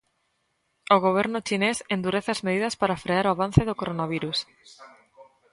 O 0.95 0.97
goberno 1.05 1.39
chinés 1.47 1.77
endurece 1.95 2.29
as 2.33 2.43
medidas 2.47 2.77
para 2.81 3.01
frear 3.03 3.25
o 3.27 3.33
avance 3.35 3.61
do 3.65 3.77
coronavirus. 3.81 4.37